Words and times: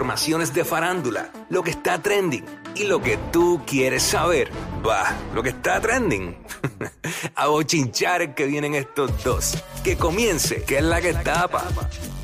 Informaciones 0.00 0.54
de 0.54 0.64
farándula, 0.64 1.28
lo 1.50 1.64
que 1.64 1.72
está 1.72 2.00
trending 2.00 2.44
y 2.76 2.84
lo 2.84 3.02
que 3.02 3.16
tú 3.32 3.62
quieres 3.66 4.04
saber. 4.04 4.48
Va, 4.86 5.12
lo 5.34 5.42
que 5.42 5.48
está 5.48 5.80
trending. 5.80 6.38
A 7.34 7.48
bochinchar 7.48 8.32
que 8.36 8.46
vienen 8.46 8.76
estos 8.76 9.24
dos. 9.24 9.58
Que 9.82 9.96
comience, 9.96 10.62
que 10.62 10.78
es 10.78 10.84
la 10.84 11.00
que 11.00 11.14
tapa. 11.14 11.64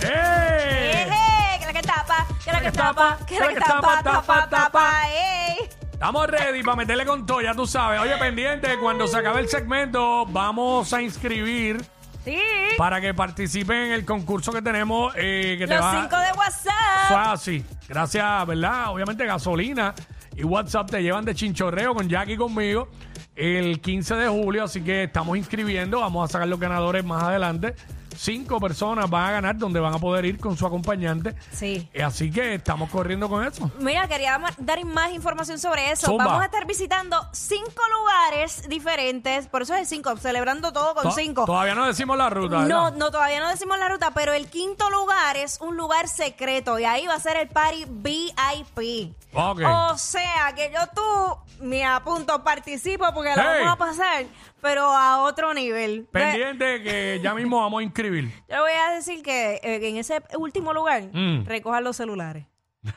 ¡Eh! 0.03 0.07
¡Eh! 0.07 1.59
Que 1.59 1.67
la 1.67 1.73
que 1.73 1.83
tapa, 1.83 2.27
que 2.45 2.53
la 2.53 2.61
que 2.61 2.71
tapa, 2.71 3.19
que 3.27 3.41
la 3.41 3.49
que 3.49 3.57
tapa, 3.57 4.03
tapa, 4.05 4.49
tapa, 4.49 5.09
¡ey! 5.09 5.69
Estamos 5.91 6.29
ready 6.29 6.63
para 6.63 6.77
meterle 6.77 7.05
con 7.05 7.27
todo, 7.27 7.41
ya 7.41 7.55
tú 7.55 7.67
sabes. 7.67 7.99
Oye, 7.99 8.17
pendiente, 8.19 8.79
cuando 8.79 9.09
se 9.09 9.17
acabe 9.17 9.41
el 9.41 9.49
segmento, 9.49 10.27
vamos 10.27 10.93
a 10.93 11.03
inscribir 11.03 11.85
Sí. 12.25 12.39
para 12.79 13.01
que 13.01 13.13
participen 13.15 13.77
en 13.77 13.93
el 13.93 14.05
concurso 14.05 14.53
que 14.53 14.63
tenemos. 14.63 15.13
eh, 15.17 15.57
que 15.59 15.67
te 15.67 15.75
Los 15.75 15.85
va 15.85 16.01
cinco 16.03 16.17
de 16.19 16.33
WhatsApp. 16.39 17.09
fácil. 17.09 17.65
Gracias, 17.89 18.47
¿verdad? 18.47 18.89
Obviamente, 18.91 19.27
gasolina 19.27 19.95
y 20.37 20.43
WhatsApp 20.45 20.91
te 20.91 21.03
llevan 21.03 21.25
de 21.25 21.35
chinchorreo 21.35 21.95
con 21.95 22.09
Jackie 22.09 22.33
y 22.33 22.37
conmigo 22.37 22.89
el 23.37 23.81
15 23.81 24.15
de 24.15 24.29
julio. 24.29 24.65
Así 24.65 24.81
que 24.83 25.05
estamos 25.05 25.37
inscribiendo. 25.37 26.01
Vamos 26.01 26.29
a 26.29 26.33
sacar 26.33 26.49
los 26.49 26.59
ganadores 26.59 27.05
más 27.05 27.23
adelante. 27.23 27.75
Cinco 28.17 28.61
personas 28.61 29.09
van 29.11 29.25
a 29.29 29.33
ganar 29.33 29.57
donde 29.57 29.81
van 29.81 29.95
a 29.95 29.99
poder 29.99 30.25
ir 30.25 30.39
con 30.39 30.57
su 30.57 30.67
acompañante. 30.67 31.35
Sí. 31.53 31.89
Eh, 31.93 32.03
Así 32.03 32.31
que 32.31 32.55
estamos 32.55 32.91
corriendo 32.91 33.29
con 33.29 33.45
eso. 33.45 33.71
Mira, 33.79 34.07
quería 34.09 34.41
dar 34.59 34.85
más 34.85 35.13
información 35.13 35.59
sobre 35.59 35.91
eso. 35.91 36.07
Zumba. 36.07 36.25
Vamos 36.25 36.43
a 36.43 36.45
estar 36.47 36.67
visitando 36.67 37.17
cinco 37.33 37.83
lugares 37.99 38.69
diferentes. 38.69 39.47
Por 39.49 39.63
eso 39.63 39.75
es 39.75 39.81
el 39.81 39.87
cinco, 39.87 40.17
celebrando 40.17 40.73
todo 40.73 40.95
con 40.95 41.05
To- 41.05 41.11
cinco. 41.13 41.45
Todavía 41.47 41.75
no 41.75 41.87
decimos 41.87 42.17
la 42.17 42.31
ruta. 42.31 42.63
No, 42.65 42.85
¿verdad? 42.85 42.99
no, 42.99 43.11
todavía 43.11 43.41
no 43.41 43.49
decimos 43.49 43.79
la 43.79 43.89
ruta, 43.89 44.11
pero 44.15 44.33
el 44.33 44.49
quinto 44.49 44.91
lugar 44.91 45.37
es 45.37 45.61
un 45.61 45.77
lugar 45.77 46.09
secreto 46.09 46.79
y 46.79 46.85
ahí 46.85 47.07
va 47.07 47.15
a 47.15 47.21
ser 47.21 47.37
el 47.37 47.49
party 47.49 47.85
VIP. 47.89 49.15
Ok. 49.33 49.61
O 49.67 49.99
sea 49.99 50.53
que 50.55 50.71
yo 50.73 50.81
tú 50.95 51.65
me 51.65 51.85
apunto, 51.85 52.43
participo 52.45 53.05
porque 53.15 53.31
Hey. 53.35 53.43
vamos 53.65 53.73
a 53.73 53.77
pasar, 53.77 54.25
pero 54.61 54.85
a 54.85 55.23
otro 55.23 55.53
nivel. 55.55 56.07
Pendiente 56.13 56.83
que 56.83 57.21
ya 57.23 57.35
mismo 57.35 57.61
vamos 57.61 57.81
a 57.81 57.83
inscribir. 57.83 58.04
Yo 58.11 58.29
le 58.49 58.61
voy 58.61 58.73
a 58.73 58.91
decir 58.95 59.23
que 59.23 59.61
eh, 59.63 59.89
en 59.89 59.97
ese 59.97 60.23
último 60.39 60.73
lugar 60.75 61.03
Mm. 61.13 61.45
recojan 61.47 61.85
los 61.85 61.97
celulares. 61.97 62.47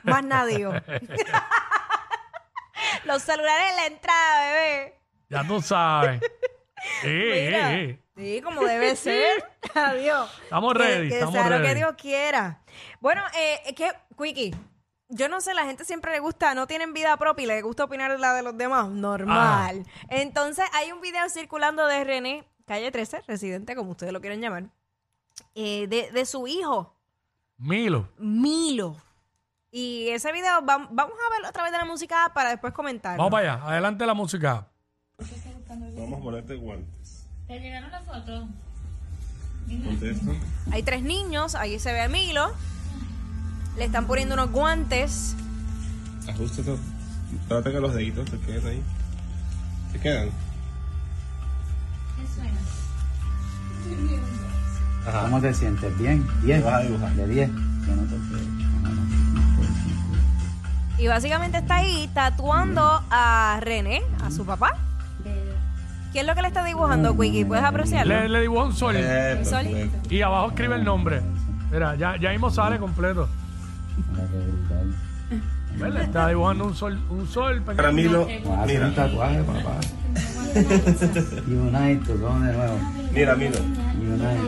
Más 0.03 0.23
nadie. 0.23 0.65
los 3.05 3.21
celulares 3.21 3.69
en 3.71 3.75
la 3.75 3.85
entrada, 3.87 4.51
bebé. 4.53 4.99
Ya 5.29 5.43
tú 5.45 5.61
sabes. 5.61 6.21
Sí, 7.01 7.07
Mira. 7.47 7.71
sí, 7.71 7.87
sí. 7.87 7.99
Sí, 8.17 8.41
como 8.41 8.61
debe 8.63 8.95
ser. 8.95 9.43
Adiós. 9.75 10.29
Estamos 10.43 10.73
Que- 10.73 10.79
ready, 10.79 11.09
Que, 11.09 11.13
estamos 11.15 11.33
sea 11.35 11.49
lo 11.49 11.57
que 11.57 11.63
ready. 11.63 11.75
Dios 11.75 11.95
quiera. 11.97 12.61
Bueno, 12.99 13.21
eh, 13.37 13.61
es 13.65 13.73
que, 13.73 13.91
Quickie, 14.17 14.55
yo 15.09 15.29
no 15.29 15.39
sé, 15.41 15.53
la 15.53 15.65
gente 15.65 15.85
siempre 15.85 16.11
le 16.11 16.19
gusta, 16.19 16.53
no 16.55 16.67
tienen 16.67 16.93
vida 16.93 17.15
propia 17.17 17.43
y 17.43 17.47
le 17.47 17.61
gusta 17.61 17.83
opinar 17.85 18.17
la 18.19 18.33
de 18.33 18.43
los 18.43 18.57
demás. 18.57 18.89
Normal. 18.89 19.85
Entonces, 20.09 20.65
hay 20.73 20.91
un 20.91 21.01
video 21.01 21.27
circulando 21.29 21.85
de 21.87 22.03
René, 22.03 22.43
calle 22.65 22.91
13, 22.91 23.21
residente, 23.27 23.75
como 23.75 23.91
ustedes 23.91 24.11
lo 24.13 24.19
quieren 24.21 24.41
llamar, 24.41 24.63
eh, 25.55 25.87
de, 25.87 26.11
de 26.11 26.25
su 26.25 26.47
hijo, 26.47 26.93
Milo. 27.57 28.09
Milo. 28.17 28.95
Y 29.71 30.07
ese 30.09 30.31
video, 30.31 30.61
vam- 30.61 30.87
vamos 30.91 31.15
a 31.27 31.31
verlo 31.33 31.47
a 31.47 31.51
través 31.51 31.71
de 31.71 31.77
la 31.77 31.85
música 31.85 32.31
para 32.33 32.49
después 32.51 32.73
comentar. 32.73 33.17
Vamos 33.17 33.31
para 33.31 33.53
allá. 33.55 33.65
Adelante 33.65 34.05
la 34.05 34.13
música. 34.13 34.67
Vamos 35.97 36.19
a 36.19 36.23
ponerte 36.23 36.55
guantes. 36.55 37.27
¿Te 37.47 37.59
llegaron 37.59 37.91
las 37.91 38.05
fotos? 38.05 38.45
Hay 40.71 40.83
tres 40.83 41.01
niños, 41.03 41.55
ahí 41.55 41.77
se 41.79 41.91
ve 41.91 42.01
a 42.01 42.07
Milo. 42.09 42.51
Le 43.77 43.85
están 43.85 44.07
poniendo 44.07 44.33
unos 44.35 44.51
guantes. 44.51 45.35
Ajustate. 46.27 46.77
Trata 47.47 47.71
que 47.71 47.79
los 47.79 47.93
deditos 47.93 48.29
te 48.31 48.39
queden 48.39 48.67
ahí. 48.67 48.83
¿Te 49.91 49.99
quedan? 49.99 50.29
Ajá. 55.07 55.21
¿Cómo 55.21 55.39
te 55.41 55.53
sientes? 55.53 55.97
¿Bien? 55.97 56.25
¿10? 56.43 56.63
Vas 56.63 56.73
a 56.73 56.79
dibujar. 56.79 57.11
De 57.13 57.27
10. 57.27 57.49
Yo 57.49 57.55
no 57.95 58.01
te 58.03 58.17
Y 61.03 61.07
básicamente 61.07 61.57
está 61.59 61.75
ahí 61.77 62.09
tatuando 62.13 63.01
a 63.09 63.59
René, 63.61 64.01
a 64.23 64.31
su 64.31 64.45
papá. 64.45 64.71
¿Qué 66.13 66.21
es 66.21 66.25
lo 66.25 66.33
que 66.35 66.41
le 66.41 66.47
está 66.47 66.63
dibujando, 66.65 67.15
Quickie? 67.17 67.45
¿Puedes 67.45 67.63
apreciarlo? 67.63 68.13
Le, 68.21 68.29
le 68.29 68.41
dibujó 68.41 68.65
un 68.65 68.73
sol. 68.75 68.95
Eh, 68.97 69.39
Sol. 69.43 69.63
perfecto. 69.65 70.13
Y 70.13 70.21
abajo 70.21 70.47
escribe 70.49 70.75
el 70.75 70.83
nombre. 70.83 71.21
Mira, 71.71 71.95
ya, 71.95 72.17
ya 72.17 72.31
mismo 72.31 72.49
sale 72.49 72.79
completo. 72.79 73.29
Mira. 75.75 75.89
Le 75.89 76.03
está 76.03 76.27
dibujando 76.29 76.65
un 76.65 76.75
sol, 76.75 76.97
un 77.09 77.27
sol 77.27 77.59
pequeño. 77.59 77.75
Para 77.77 77.91
Milo, 77.91 78.23
Voy 78.25 78.33
a 78.55 78.63
hacer 78.63 78.83
un 78.83 78.89
mira, 78.89 78.95
tatuaje, 78.95 79.43
papá. 79.43 79.75
Unite, 81.47 82.13
vamos 82.15 82.47
de 82.47 82.53
nuevo. 82.53 82.79
mira, 83.13 83.35
Milo. 83.35 83.57
Unite. 83.59 84.46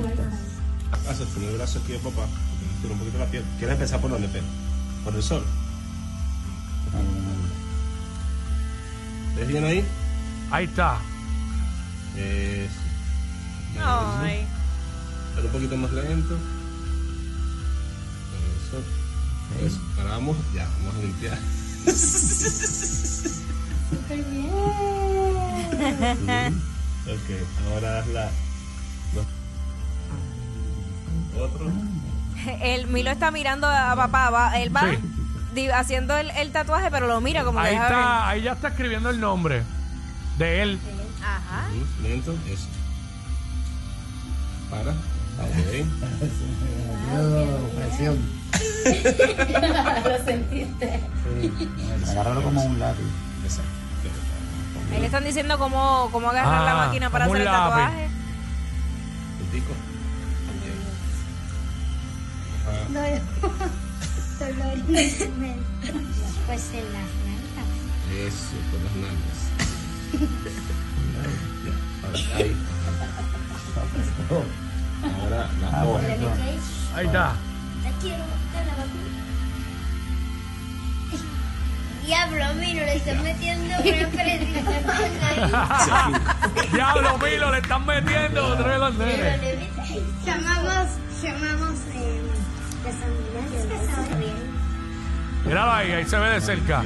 Haz 1.21 1.35
el 1.37 1.43
el 1.43 1.55
brazo 1.57 1.79
aquí 1.79 1.91
de 1.93 1.99
papá. 1.99 2.27
Tira 2.81 2.93
un 2.93 2.99
poquito 2.99 3.17
la 3.17 3.25
piel. 3.25 3.43
¿Quieres 3.57 3.73
empezar 3.75 3.99
por 3.99 4.09
dónde, 4.11 4.27
Pe? 4.29 4.41
Por 5.03 5.15
el 5.15 5.23
sol. 5.23 5.43
¿Ves 9.35 9.47
bien 9.47 9.65
ahí? 9.65 9.83
Ahí 10.51 10.65
está. 10.65 10.97
Eso. 12.15 12.73
Ay. 14.21 14.45
Pero 15.35 15.47
un 15.47 15.53
poquito 15.53 15.77
más 15.77 15.91
lento. 15.91 16.35
Eso. 18.67 18.81
Eso. 19.65 19.79
Ahora 19.97 20.11
vamos, 20.11 20.37
ya, 20.55 20.67
vamos 20.79 20.95
a 20.95 20.99
limpiar. 20.99 21.37
ok, 27.07 27.73
ahora 27.73 27.99
haz 27.99 28.07
la. 28.07 28.25
los- 29.15 29.38
Otro. 31.37 31.71
El 32.61 32.87
Milo 32.87 33.11
está 33.11 33.31
mirando 33.31 33.67
a 33.67 33.95
papá. 33.95 34.29
va- 34.29 34.57
él 34.59 34.75
va 34.75 34.81
Sí. 34.89 34.97
di- 35.53 35.69
haciendo 35.69 36.17
el, 36.17 36.29
el 36.31 36.51
tatuaje, 36.51 36.89
pero 36.91 37.07
lo 37.07 37.19
mira 37.21 37.43
como 37.43 37.59
que 37.61 37.67
Ahí 37.67 37.73
deja 37.73 37.83
ver. 37.89 37.91
está, 37.93 38.29
ahí 38.29 38.41
ya 38.43 38.51
está 38.53 38.67
escribiendo 38.69 39.09
el 39.09 39.19
nombre 39.19 39.63
de 40.37 40.61
él. 40.63 40.79
Ajá. 41.21 41.67
Lento, 42.01 42.33
eso. 42.47 42.67
Para. 44.69 44.91
Ok. 44.91 44.95
presión. 47.75 48.17
Lo 50.03 50.25
sentiste. 50.25 50.99
Agárralo 52.09 52.41
como 52.43 52.63
un 52.63 52.79
lápiz. 52.79 53.03
Exacto. 53.43 53.69
Ahí 54.93 54.99
le 54.99 55.05
están 55.05 55.23
diciendo 55.23 55.57
cómo, 55.59 56.09
cómo 56.11 56.29
agarrar 56.29 56.61
la 56.63 56.71
Ah, 56.83 56.85
máquina 56.87 57.09
para 57.09 57.25
como 57.25 57.35
hacer 57.35 57.47
el 57.47 57.53
lápiz. 57.53 57.69
tatuaje. 57.69 58.09
Puntico. 59.39 59.73
Ajá. 62.95 63.69
Dolor 64.39 64.73
en 64.73 64.85
Pues 66.47 66.71
en 66.73 66.85
las 66.93 67.09
nalgas. 67.25 67.69
Eso, 68.15 68.55
con 68.71 68.79
las 68.83 68.95
nalgas. 68.95 69.39
Ahí. 72.35 72.55
Ahora 75.03 75.49
la 75.61 75.85
hoja. 75.85 76.01
Ahí 76.95 77.05
está. 77.05 77.33
Te 77.83 77.91
quiero, 78.01 78.23
te 78.51 78.65
la 78.65 78.75
vacuna. 78.75 79.19
Diablo, 82.05 82.45
no 82.55 82.61
le 82.61 82.95
estás 82.95 83.21
metiendo 83.21 83.75
una 83.75 84.07
presión. 84.09 84.49
Diablo, 86.73 87.17
Milo, 87.19 87.51
le 87.51 87.59
están 87.59 87.85
metiendo 87.85 88.47
otra 88.47 88.67
vez 88.67 88.79
los 88.79 88.95
nenes. 88.95 89.39
Llamamos, 90.25 90.87
llamamos 91.21 91.88
Míralo 95.45 95.71
ahí, 95.71 95.91
ahí 95.91 96.05
se 96.05 96.17
ve 96.19 96.29
de 96.31 96.41
cerca. 96.41 96.81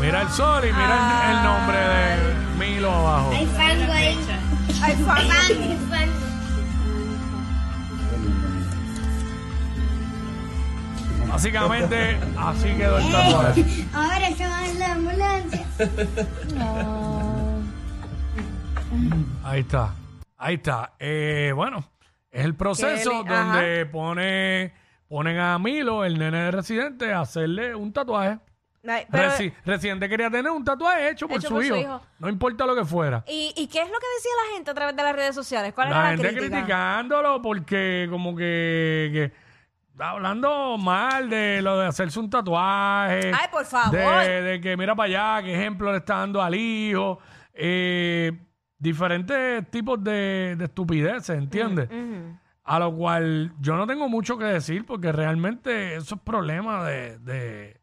Mira 0.00 0.22
el 0.22 0.28
sol 0.30 0.62
y 0.64 0.72
mira 0.72 1.24
el, 1.30 1.36
el 1.36 1.42
nombre 1.42 1.78
de 1.78 2.34
Milo 2.58 2.90
abajo. 2.92 3.30
Hay 3.32 3.46
fango 3.46 3.92
ahí. 3.92 4.18
Ay, 4.82 4.94
fa- 5.04 5.16
Fango, 5.16 5.76
fango. 5.90 6.12
Básicamente, 11.28 12.18
así 12.38 12.68
quedó 12.76 12.98
el 12.98 13.12
tatuaje. 13.12 13.86
Ahora 13.92 14.30
llaman 14.30 14.78
la 14.78 14.92
ambulancia. 14.92 15.66
Ahí 19.44 19.60
está. 19.60 19.94
Ahí 20.38 20.54
está. 20.54 20.92
Eh, 20.98 21.52
bueno, 21.54 21.84
es 22.30 22.44
el 22.44 22.54
proceso 22.54 23.22
donde 23.24 23.86
pone, 23.86 24.72
ponen 25.08 25.38
a 25.38 25.58
Milo, 25.58 26.04
el 26.04 26.18
nene 26.18 26.44
de 26.44 26.50
residente, 26.50 27.12
a 27.12 27.20
hacerle 27.20 27.74
un 27.74 27.92
tatuaje. 27.92 28.38
Ay, 28.88 29.04
pero- 29.10 29.30
Resi- 29.30 29.52
residente 29.64 30.08
quería 30.08 30.30
tener 30.30 30.50
un 30.52 30.64
tatuaje 30.64 31.10
hecho 31.10 31.26
por, 31.26 31.38
Hecho 31.38 31.48
su, 31.48 31.54
por 31.54 31.64
su 31.64 31.74
hijo. 31.74 31.76
hijo. 31.82 32.00
No 32.20 32.28
importa 32.28 32.64
lo 32.66 32.74
que 32.76 32.84
fuera. 32.84 33.24
¿Y, 33.26 33.52
¿Y 33.56 33.66
qué 33.66 33.80
es 33.82 33.88
lo 33.88 33.98
que 33.98 34.06
decía 34.16 34.30
la 34.48 34.54
gente 34.54 34.70
a 34.70 34.74
través 34.74 34.94
de 34.96 35.02
las 35.02 35.16
redes 35.16 35.34
sociales? 35.34 35.72
¿Cuál 35.74 35.90
La 35.90 35.96
era 35.98 36.08
gente 36.10 36.22
la 36.22 36.28
crítica? 36.30 36.56
criticándolo 36.58 37.42
porque 37.42 38.06
como 38.08 38.36
que, 38.36 39.10
que 39.12 39.32
hablando 39.98 40.78
mal 40.78 41.28
de 41.28 41.62
lo 41.62 41.78
de 41.80 41.86
hacerse 41.86 42.20
un 42.20 42.30
tatuaje. 42.30 43.32
Ay, 43.34 43.48
por 43.50 43.64
favor. 43.64 43.92
De, 44.24 44.42
de 44.42 44.60
que 44.60 44.76
mira 44.76 44.94
para 44.94 45.36
allá, 45.38 45.44
qué 45.44 45.54
ejemplo 45.54 45.90
le 45.90 45.98
está 45.98 46.18
dando 46.18 46.40
al 46.40 46.54
hijo. 46.54 47.18
Eh, 47.54 48.30
diferentes 48.78 49.68
tipos 49.70 50.02
de, 50.04 50.54
de 50.56 50.64
estupideces, 50.66 51.30
¿entiendes? 51.36 51.88
A 52.66 52.80
lo 52.80 52.92
cual 52.94 53.52
yo 53.60 53.76
no 53.76 53.86
tengo 53.86 54.08
mucho 54.08 54.36
que 54.36 54.44
decir 54.44 54.84
porque 54.84 55.12
realmente 55.12 55.94
eso 55.94 56.16
es 56.16 56.20
problema 56.20 56.84
de, 56.84 57.18
de, 57.20 57.80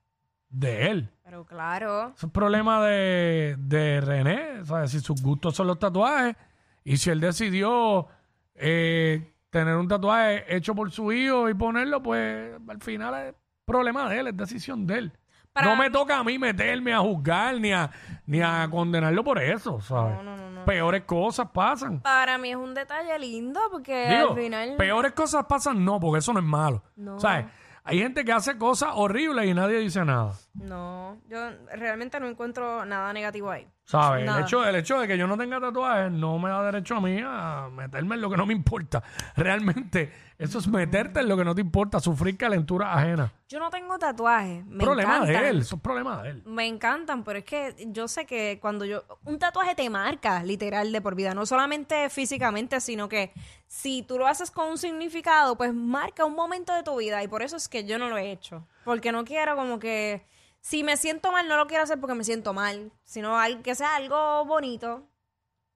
de 0.49 0.87
él. 0.91 1.09
Pero 1.23 1.45
claro. 1.45 2.13
Eso 2.15 2.27
es 2.27 2.33
problema 2.33 2.85
de, 2.85 3.55
de 3.57 4.01
René. 4.01 4.65
¿sabes? 4.65 4.91
Si 4.91 4.99
sus 4.99 5.21
gustos 5.21 5.55
son 5.55 5.67
los 5.67 5.79
tatuajes 5.79 6.35
y 6.83 6.97
si 6.97 7.09
él 7.09 7.21
decidió 7.21 8.07
eh, 8.55 9.33
tener 9.49 9.77
un 9.77 9.87
tatuaje 9.87 10.53
hecho 10.53 10.75
por 10.75 10.91
su 10.91 11.13
hijo 11.13 11.49
y 11.49 11.53
ponerlo, 11.53 12.03
pues 12.03 12.53
al 12.67 12.81
final 12.81 13.27
es 13.29 13.35
problema 13.65 14.09
de 14.09 14.19
él, 14.19 14.27
es 14.27 14.37
decisión 14.37 14.85
de 14.85 14.97
él. 14.97 15.13
Para 15.53 15.67
no 15.67 15.75
me 15.75 15.85
mí- 15.89 15.93
toca 15.93 16.17
a 16.17 16.23
mí 16.23 16.39
meterme 16.39 16.93
a 16.93 16.99
juzgar 16.99 17.59
ni 17.59 17.71
a, 17.71 17.89
ni 18.25 18.41
a 18.41 18.67
condenarlo 18.69 19.23
por 19.23 19.39
eso, 19.41 19.79
¿sabes? 19.81 20.15
No, 20.17 20.23
no, 20.23 20.35
no, 20.37 20.49
no. 20.49 20.65
Peores 20.65 21.03
cosas 21.03 21.49
pasan. 21.53 21.99
Para 22.01 22.37
mí 22.37 22.49
es 22.49 22.55
un 22.55 22.73
detalle 22.73 23.17
lindo 23.19 23.59
porque 23.71 24.07
Digo, 24.09 24.29
al 24.31 24.35
final. 24.37 24.75
peores 24.77 25.11
cosas 25.13 25.45
pasan 25.45 25.83
no, 25.85 25.99
porque 25.99 26.19
eso 26.19 26.33
no 26.33 26.39
es 26.39 26.45
malo. 26.45 26.83
No. 26.95 27.19
¿Sabes? 27.19 27.45
Hay 27.85 27.99
gente 27.99 28.23
que 28.23 28.31
hace 28.31 28.57
cosas 28.57 28.91
horribles 28.93 29.45
y 29.45 29.53
nadie 29.53 29.77
dice 29.79 30.03
nada. 30.05 30.31
No, 30.53 31.17
yo 31.27 31.37
realmente 31.75 32.17
no 32.19 32.27
encuentro 32.27 32.85
nada 32.85 33.11
negativo 33.11 33.51
ahí. 33.51 33.67
¿Sabes? 33.85 34.29
El 34.29 34.41
hecho, 34.41 34.65
el 34.65 34.75
hecho 34.75 34.97
de 34.99 35.07
que 35.07 35.17
yo 35.17 35.27
no 35.27 35.37
tenga 35.37 35.59
tatuajes 35.59 36.09
no 36.09 36.39
me 36.39 36.49
da 36.49 36.63
derecho 36.63 36.95
a 36.95 37.01
mí 37.01 37.19
a 37.23 37.67
meterme 37.69 38.15
en 38.15 38.21
lo 38.21 38.29
que 38.29 38.37
no 38.37 38.45
me 38.45 38.53
importa. 38.53 39.03
Realmente, 39.35 40.11
eso 40.37 40.59
es 40.59 40.67
meterte 40.67 41.19
en 41.19 41.27
lo 41.27 41.35
que 41.35 41.43
no 41.43 41.53
te 41.53 41.61
importa, 41.61 41.99
sufrir 41.99 42.37
calentura 42.37 42.93
ajena. 42.93 43.33
Yo 43.49 43.59
no 43.59 43.69
tengo 43.69 43.99
tatuajes. 43.99 44.65
Me 44.65 44.83
problema 44.83 45.17
encantan. 45.17 45.43
de 45.43 45.49
él, 45.49 45.59
eso 45.59 45.75
es 45.75 45.81
problema 45.81 46.23
de 46.23 46.29
él. 46.29 46.43
Me 46.45 46.65
encantan, 46.65 47.25
pero 47.25 47.39
es 47.39 47.45
que 47.45 47.75
yo 47.87 48.07
sé 48.07 48.25
que 48.25 48.57
cuando 48.61 48.85
yo... 48.85 49.03
Un 49.25 49.37
tatuaje 49.37 49.75
te 49.75 49.89
marca, 49.89 50.41
literal, 50.43 50.91
de 50.91 51.01
por 51.01 51.15
vida. 51.15 51.33
No 51.33 51.45
solamente 51.45 52.09
físicamente, 52.09 52.79
sino 52.79 53.09
que 53.09 53.33
si 53.67 54.01
tú 54.01 54.17
lo 54.17 54.27
haces 54.27 54.49
con 54.49 54.69
un 54.69 54.77
significado, 54.77 55.57
pues 55.57 55.73
marca 55.73 56.23
un 56.23 56.35
momento 56.35 56.73
de 56.73 56.83
tu 56.83 56.97
vida. 56.97 57.21
Y 57.21 57.27
por 57.27 57.43
eso 57.43 57.57
es 57.57 57.67
que 57.67 57.83
yo 57.83 57.99
no 57.99 58.07
lo 58.07 58.17
he 58.17 58.31
hecho. 58.31 58.65
Porque 58.85 59.11
no 59.11 59.25
quiero 59.25 59.57
como 59.57 59.77
que... 59.77 60.25
Si 60.63 60.81
me 60.83 60.95
siento 60.95 61.31
mal, 61.33 61.47
no 61.49 61.57
lo 61.57 61.67
quiero 61.67 61.83
hacer 61.83 61.99
porque 61.99 62.15
me 62.15 62.23
siento 62.23 62.53
mal. 62.53 62.89
Sino 63.03 63.37
al- 63.37 63.61
que 63.61 63.75
sea 63.75 63.97
algo 63.97 64.45
bonito. 64.45 65.03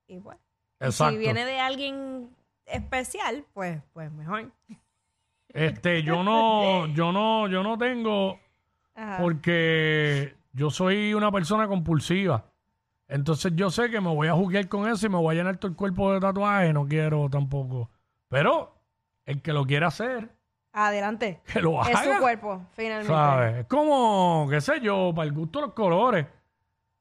Y 0.08 0.18
bueno. 0.20 0.40
y 0.80 0.86
Exacto. 0.86 1.12
Si 1.12 1.18
viene 1.18 1.44
de 1.44 1.60
alguien 1.60 2.30
especial, 2.66 3.44
pues, 3.54 3.82
pues 3.92 4.10
mejor. 4.14 4.50
Este, 5.50 6.04
yo 6.04 6.24
no, 6.24 6.88
yo 6.94 7.12
no, 7.12 7.50
yo 7.50 7.64
no 7.64 7.78
tengo 7.78 8.40
Ajá. 8.96 9.18
porque 9.22 10.36
yo 10.54 10.70
soy 10.70 11.14
una 11.14 11.32
persona 11.34 11.68
compulsiva. 11.68 12.46
Entonces 13.10 13.52
yo 13.56 13.70
sé 13.70 13.90
que 13.90 14.00
me 14.02 14.14
voy 14.14 14.30
a 14.30 14.34
juguear 14.34 14.70
con 14.70 14.88
eso 14.90 15.06
y 15.06 15.10
me 15.10 15.18
voy 15.18 15.36
a 15.36 15.40
llenar 15.40 15.58
todo 15.58 15.70
el 15.70 15.78
cuerpo 15.78 16.14
de 16.14 16.20
tatuajes, 16.22 16.74
no 16.74 16.88
quiero 16.88 17.30
tampoco. 17.30 17.90
Pero 18.30 18.74
el 19.26 19.42
que 19.42 19.52
lo 19.54 19.66
quiera 19.66 19.88
hacer, 19.88 20.30
Adelante. 20.86 21.42
que 21.54 21.62
lo 21.62 21.82
Es 21.82 21.96
haga. 21.96 22.14
su 22.16 22.20
cuerpo, 22.22 22.62
finalmente. 22.74 23.12
¿Sabes? 23.14 23.56
Es 23.58 23.66
como, 23.66 24.48
qué 24.50 24.62
sé 24.62 24.80
yo, 24.82 25.12
para 25.16 25.28
el 25.28 25.34
gusto 25.34 25.60
de 25.60 25.66
los 25.68 25.74
colores. 25.76 26.26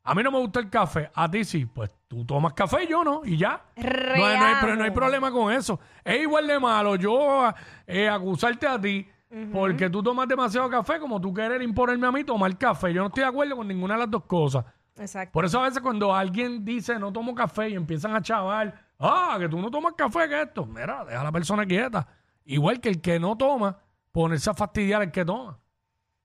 A 0.04 0.14
mí 0.14 0.22
no 0.22 0.30
me 0.30 0.38
gusta 0.38 0.60
el 0.60 0.70
café, 0.70 1.10
a 1.14 1.28
ti 1.30 1.44
sí. 1.44 1.66
Pues 1.66 1.90
tú 2.06 2.24
tomas 2.24 2.52
café 2.52 2.84
y 2.84 2.86
yo 2.88 3.02
no, 3.02 3.22
y 3.24 3.36
ya. 3.36 3.60
No 3.76 3.84
hay, 4.24 4.38
no 4.38 4.44
hay- 4.46 4.54
pero 4.60 4.76
no 4.76 4.84
hay 4.84 4.90
problema 4.92 5.30
con 5.32 5.52
eso. 5.52 5.80
Es 6.04 6.20
igual 6.22 6.46
de 6.46 6.60
malo 6.60 6.94
yo 6.94 7.52
eh, 7.86 8.08
acusarte 8.08 8.66
a 8.68 8.80
ti 8.80 9.06
porque 9.52 9.90
tú 9.90 10.02
tomas 10.04 10.26
demasiado 10.28 10.70
café 10.70 10.98
como 11.00 11.20
tú 11.20 11.34
querer 11.34 11.60
imponerme 11.60 12.06
a 12.06 12.12
mí 12.12 12.22
tomar 12.24 12.56
café. 12.56 12.92
Yo 12.94 13.00
no 13.02 13.08
estoy 13.08 13.24
de 13.24 13.28
acuerdo 13.28 13.56
con 13.56 13.66
ninguna 13.68 13.94
de 13.94 14.00
las 14.00 14.10
dos 14.10 14.24
cosas. 14.24 14.64
Exacto. 14.96 15.32
Por 15.32 15.44
eso 15.44 15.58
a 15.60 15.64
veces 15.64 15.80
cuando 15.80 16.14
alguien 16.14 16.64
dice 16.64 16.98
no 16.98 17.12
tomo 17.12 17.34
café 17.34 17.68
y 17.70 17.74
empiezan 17.74 18.14
a 18.14 18.22
chavar, 18.22 18.72
ah, 19.00 19.36
que 19.40 19.48
tú 19.48 19.60
no 19.60 19.70
tomas 19.70 19.92
café, 19.94 20.28
que 20.28 20.40
esto, 20.40 20.64
mira, 20.64 21.04
deja 21.04 21.20
a 21.20 21.24
la 21.24 21.32
persona 21.32 21.66
quieta. 21.66 22.06
Igual 22.46 22.80
que 22.80 22.88
el 22.88 23.00
que 23.00 23.18
no 23.18 23.36
toma, 23.36 23.78
ponerse 24.12 24.50
a 24.50 24.54
fastidiar 24.54 25.02
al 25.02 25.12
que 25.12 25.24
toma. 25.24 25.58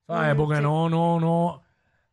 ¿Sabes? 0.07 0.35
Porque 0.35 0.61
no, 0.61 0.89
no, 0.89 1.19
no, 1.19 1.61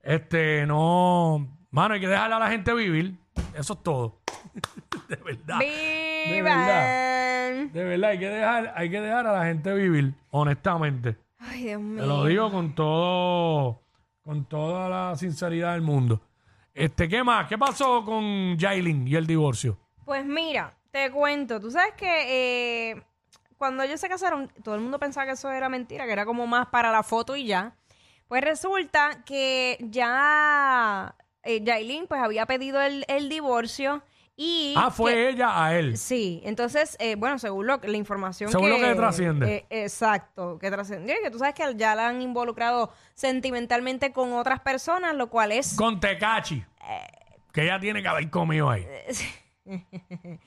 este, 0.00 0.66
no, 0.66 1.58
mano, 1.70 1.94
hay 1.94 2.00
que 2.00 2.08
dejarle 2.08 2.37
a 2.37 2.38
la 2.38 2.49
gente 2.49 2.72
vivir. 2.75 3.19
Eso 3.55 3.75
es 3.75 3.82
todo. 3.82 4.20
de 5.08 5.16
verdad. 5.16 5.58
¡Vivan! 5.58 7.72
De 7.72 7.84
verdad, 7.84 8.10
hay 8.10 8.19
que 8.19 8.28
dejar, 8.28 8.75
hay 8.76 8.90
que 8.90 9.00
dejar 9.00 9.26
a 9.26 9.32
la 9.32 9.44
gente 9.44 9.75
vivir, 9.75 10.14
honestamente. 10.31 11.16
Ay, 11.38 11.64
Dios 11.64 11.81
mío. 11.81 12.02
Te 12.02 12.06
lo 12.06 12.25
digo 12.25 12.50
con 12.50 12.75
todo, 12.75 13.82
con 14.22 14.44
toda 14.46 14.88
la 14.88 15.16
sinceridad 15.16 15.75
del 15.75 15.82
mundo. 15.82 16.22
Este, 16.72 17.08
¿qué 17.08 17.25
más? 17.25 17.49
¿Qué 17.49 17.58
pasó 17.58 18.05
con 18.05 18.56
Jailin 18.58 19.06
y 19.06 19.16
el 19.16 19.26
divorcio? 19.26 19.78
Pues 20.05 20.25
mira, 20.25 20.75
te 20.90 21.10
cuento. 21.10 21.60
Tú 21.60 21.70
sabes 21.70 21.94
que 21.94 22.93
eh, 22.93 23.02
cuando 23.58 23.82
ellos 23.82 24.00
se 24.00 24.08
casaron, 24.08 24.50
todo 24.62 24.75
el 24.76 24.81
mundo 24.81 24.99
pensaba 24.99 25.26
que 25.26 25.32
eso 25.32 25.50
era 25.50 25.69
mentira, 25.69 26.06
que 26.06 26.12
era 26.12 26.25
como 26.25 26.46
más 26.46 26.69
para 26.69 26.90
la 26.93 27.02
foto 27.02 27.37
y 27.37 27.46
ya. 27.46 27.75
Pues 28.28 28.43
resulta 28.44 29.22
que 29.25 29.76
ya 29.81 31.14
eh, 31.43 31.60
Yailin 31.62 32.06
pues 32.06 32.20
había 32.22 32.46
pedido 32.46 32.81
el, 32.81 33.05
el 33.08 33.28
divorcio 33.28 34.02
y... 34.37 34.75
ah, 34.76 34.90
fue 34.93 35.14
que- 35.14 35.28
ella 35.31 35.64
a 35.64 35.76
él. 35.76 35.96
Sí, 35.99 36.40
entonces, 36.44 36.96
eh, 37.00 37.16
bueno, 37.16 37.38
según 37.40 37.66
lo, 37.66 37.78
la 37.82 37.96
información 37.96 38.52
Según 38.52 38.66
que... 38.70 38.78
lo 38.78 38.87
que 38.88 38.94
trasciende. 38.94 39.66
eh, 39.70 39.82
exacto, 39.84 40.58
que 40.60 40.70
trascendió 40.70 41.14
y 41.19 41.22
que 41.25 41.31
tú 41.31 41.38
sabes 41.38 41.55
que 41.55 41.64
ya 41.76 41.94
la 41.96 42.08
han 42.08 42.22
involucrado 42.22 42.93
sentimentalmente 43.14 44.12
con 44.12 44.32
otras 44.34 44.60
personas, 44.60 45.14
lo 45.16 45.28
cual 45.28 45.50
es... 45.52 45.75
Con 45.75 45.99
Tecachi. 45.99 46.64
Que 47.52 47.62
ella 47.64 47.81
tiene 47.81 48.00
que 48.02 48.08
haber 48.08 48.31
comido 48.31 48.70
ahí. 48.70 48.87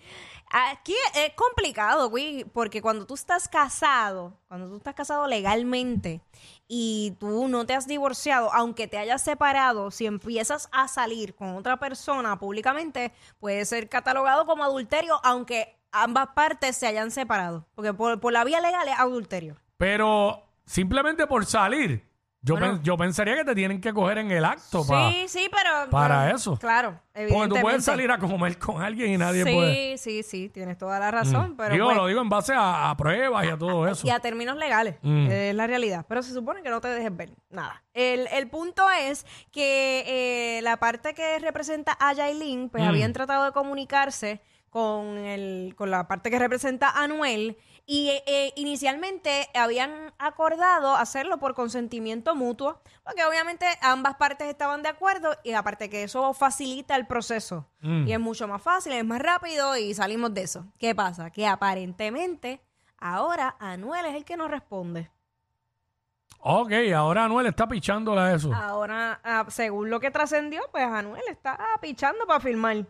Aquí 0.53 0.95
es 1.15 1.33
complicado, 1.33 2.09
güey, 2.09 2.43
porque 2.43 2.81
cuando 2.81 3.05
tú 3.05 3.13
estás 3.13 3.47
casado, 3.47 4.37
cuando 4.49 4.67
tú 4.67 4.75
estás 4.75 4.93
casado 4.93 5.25
legalmente 5.25 6.19
y 6.67 7.15
tú 7.21 7.47
no 7.47 7.65
te 7.65 7.73
has 7.73 7.87
divorciado, 7.87 8.51
aunque 8.53 8.89
te 8.89 8.97
hayas 8.97 9.23
separado, 9.23 9.91
si 9.91 10.07
empiezas 10.07 10.67
a 10.73 10.89
salir 10.89 11.35
con 11.35 11.55
otra 11.55 11.79
persona 11.79 12.37
públicamente, 12.37 13.13
puede 13.39 13.63
ser 13.63 13.87
catalogado 13.87 14.45
como 14.45 14.65
adulterio, 14.65 15.21
aunque 15.23 15.77
ambas 15.93 16.27
partes 16.35 16.75
se 16.75 16.85
hayan 16.85 17.11
separado. 17.11 17.65
Porque 17.73 17.93
por, 17.93 18.19
por 18.19 18.33
la 18.33 18.43
vía 18.43 18.59
legal 18.59 18.85
es 18.89 18.99
adulterio. 18.99 19.55
Pero 19.77 20.49
simplemente 20.65 21.27
por 21.27 21.45
salir, 21.45 22.10
yo, 22.43 22.55
Bueno. 22.55 22.73
pen- 22.75 22.83
yo 22.83 22.97
pensaría 22.97 23.35
que 23.35 23.45
te 23.45 23.53
tienen 23.55 23.79
que 23.79 23.93
coger 23.93 24.17
en 24.17 24.31
el 24.31 24.43
acto 24.43 24.85
pa- 24.85 25.11
sí, 25.11 25.25
sí, 25.27 25.47
pero... 25.51 25.89
para 25.91 26.31
eso. 26.31 26.57
Claro, 26.57 26.91
Porque 26.93 27.21
evidentemente. 27.23 27.55
tú 27.55 27.61
puedes 27.61 27.85
salir 27.85 28.09
a 28.11 28.17
comer 28.17 28.57
con 28.57 28.81
alguien 28.81 29.11
y 29.13 29.17
nadie 29.17 29.43
sí, 29.43 29.53
puede. 29.53 29.97
sí, 29.99 30.23
sí, 30.23 30.49
tienes 30.49 30.77
toda 30.77 30.99
la 30.99 31.11
razón, 31.11 31.55
pero... 31.55 31.73
digo, 31.73 31.85
pues, 31.85 31.97
lo 31.97 32.07
digo 32.07 32.21
en 32.21 32.29
base 32.29 32.53
a, 32.53 32.89
a 32.89 32.97
pruebas 32.97 33.45
y 33.45 33.49
a 33.49 33.57
todo 33.57 33.87
eso. 33.87 34.07
Y 34.07 34.09
a 34.09 34.19
términos 34.19 34.57
legales, 34.57 34.95
Mm. 35.03 35.27
es 35.29 35.55
la 35.55 35.67
realidad. 35.67 36.05
Pero 36.09 36.23
se 36.23 36.33
supone 36.33 36.63
que 36.63 36.69
no 36.69 36.81
te 36.81 36.87
dejes 36.87 37.15
ver 37.15 37.29
nada. 37.51 37.83
El, 37.93 38.27
el 38.31 38.47
punto 38.49 38.83
es 38.89 39.25
que 39.51 40.03
eh, 40.57 40.61
la 40.63 40.77
parte 40.77 41.13
que 41.13 41.37
representa 41.39 41.95
a 41.99 42.13
Yailin, 42.13 42.69
pues 42.69 42.83
Mm. 42.83 42.87
habían 42.87 43.13
tratado 43.13 43.45
de 43.45 43.51
comunicarse 43.51 44.41
con, 44.71 45.17
el, 45.17 45.75
con 45.75 45.91
la 45.91 46.07
parte 46.07 46.31
que 46.31 46.39
representa 46.39 46.87
a 46.89 47.03
Anuel 47.03 47.57
y 47.91 48.07
eh, 48.09 48.23
eh, 48.25 48.53
inicialmente 48.55 49.49
habían 49.53 50.13
acordado 50.17 50.95
hacerlo 50.95 51.39
por 51.39 51.53
consentimiento 51.55 52.35
mutuo, 52.35 52.79
porque 53.03 53.25
obviamente 53.25 53.65
ambas 53.81 54.15
partes 54.15 54.47
estaban 54.47 54.81
de 54.81 54.87
acuerdo 54.87 55.35
y 55.43 55.51
aparte 55.51 55.89
que 55.89 56.03
eso 56.03 56.33
facilita 56.33 56.95
el 56.95 57.05
proceso 57.05 57.67
Mm. 57.81 58.07
y 58.07 58.13
es 58.13 58.19
mucho 58.21 58.47
más 58.47 58.61
fácil, 58.61 58.93
es 58.93 59.03
más 59.03 59.19
rápido 59.19 59.75
y 59.75 59.93
salimos 59.93 60.33
de 60.33 60.43
eso. 60.43 60.63
¿Qué 60.79 60.95
pasa? 60.95 61.31
Que 61.31 61.45
aparentemente 61.45 62.61
ahora 62.97 63.57
Anuel 63.59 64.05
es 64.05 64.15
el 64.15 64.23
que 64.23 64.37
nos 64.37 64.49
responde. 64.49 65.11
Ok, 66.39 66.71
ahora 66.95 67.25
Anuel 67.25 67.47
está 67.47 67.67
pichándole 67.67 68.21
a 68.21 68.33
eso. 68.35 68.53
Ahora, 68.53 69.19
ah, 69.21 69.45
según 69.49 69.89
lo 69.89 69.99
que 69.99 70.11
trascendió, 70.11 70.61
pues 70.71 70.85
Anuel 70.85 71.23
está 71.29 71.59
pichando 71.81 72.25
para 72.25 72.39
filmar. 72.39 72.85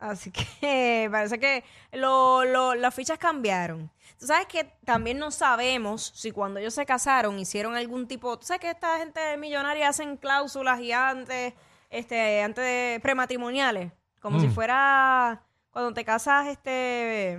Así 0.00 0.30
que 0.60 1.08
parece 1.12 1.38
que 1.38 1.62
lo- 1.92 2.44
lo- 2.44 2.74
las 2.74 2.92
fichas 2.94 3.18
cambiaron. 3.18 3.88
Tú 4.18 4.26
sabes 4.26 4.46
que 4.46 4.64
también 4.84 5.18
no 5.18 5.30
sabemos 5.30 6.12
si 6.14 6.30
cuando 6.32 6.58
ellos 6.60 6.74
se 6.74 6.84
casaron 6.84 7.38
hicieron 7.38 7.74
algún 7.76 8.06
tipo. 8.08 8.38
Tú 8.38 8.46
sabes 8.46 8.60
que 8.60 8.70
esta 8.70 8.98
gente 8.98 9.36
millonaria 9.38 9.88
hacen 9.88 10.16
cláusulas 10.16 10.80
y 10.80 10.92
antes, 10.92 11.54
este, 11.90 12.42
antes 12.42 12.64
de 12.64 12.98
prematrimoniales. 13.02 13.92
Como 14.20 14.38
Mm. 14.38 14.40
si 14.42 14.48
fuera 14.48 15.42
cuando 15.70 15.94
te 15.94 16.04
casas, 16.04 16.48
este. 16.48 17.38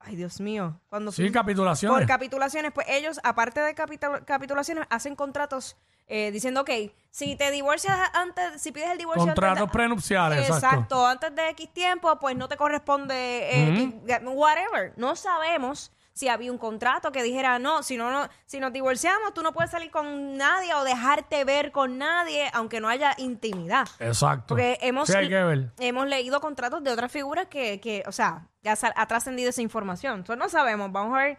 Ay, 0.00 0.16
Dios 0.16 0.40
mío. 0.40 0.80
Cuando 0.88 1.12
Sí, 1.12 1.30
capitulaciones. 1.30 1.98
por 1.98 2.06
capitulaciones, 2.06 2.72
pues 2.72 2.86
ellos, 2.88 3.20
aparte 3.22 3.60
de 3.60 3.74
capital- 3.74 4.24
capitulaciones, 4.24 4.86
hacen 4.90 5.14
contratos 5.14 5.76
eh, 6.12 6.32
diciendo, 6.32 6.62
ok, 6.62 6.70
si 7.12 7.36
te 7.36 7.52
divorcias 7.52 7.96
antes, 8.14 8.60
si 8.60 8.72
pides 8.72 8.90
el 8.90 8.98
divorcio 8.98 9.26
Contratos 9.26 9.58
antes 9.60 9.68
de- 9.68 9.72
prenupciales, 9.72 10.48
exacto. 10.48 11.06
Antes 11.06 11.32
de 11.36 11.50
X 11.50 11.72
tiempo, 11.72 12.18
pues 12.18 12.34
no 12.34 12.48
te 12.48 12.56
corresponde 12.56 13.14
eh, 13.52 14.00
whatever. 14.24 14.92
No 14.96 15.14
sabemos 15.14 15.92
si 16.20 16.28
había 16.28 16.52
un 16.52 16.58
contrato 16.58 17.12
que 17.12 17.22
dijera, 17.22 17.58
no, 17.58 17.82
si 17.82 17.96
no, 17.96 18.10
no, 18.10 18.28
si 18.44 18.60
nos 18.60 18.72
divorciamos, 18.74 19.32
tú 19.32 19.42
no 19.42 19.52
puedes 19.52 19.70
salir 19.70 19.90
con 19.90 20.36
nadie 20.36 20.74
o 20.74 20.84
dejarte 20.84 21.44
ver 21.44 21.72
con 21.72 21.96
nadie, 21.96 22.50
aunque 22.52 22.78
no 22.78 22.88
haya 22.88 23.14
intimidad. 23.16 23.88
Exacto. 23.98 24.48
Porque 24.48 24.78
hemos, 24.82 25.08
Sí, 25.08 25.16
hay 25.16 25.28
que 25.30 25.42
ver. 25.42 25.72
hemos 25.78 26.06
leído 26.06 26.40
contratos 26.42 26.84
de 26.84 26.90
otras 26.92 27.10
figuras 27.10 27.46
que, 27.46 27.80
que 27.80 28.02
o 28.06 28.12
sea, 28.12 28.46
ya 28.62 28.74
ha 28.94 29.06
trascendido 29.06 29.48
esa 29.48 29.62
información. 29.62 30.18
Entonces 30.18 30.38
no 30.38 30.50
sabemos, 30.50 30.92
vamos 30.92 31.16
a 31.18 31.22
ver 31.22 31.38